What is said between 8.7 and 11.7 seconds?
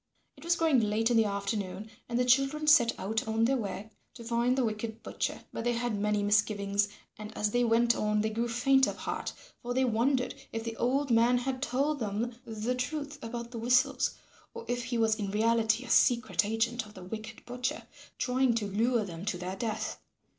of heart, for they wondered if the old man had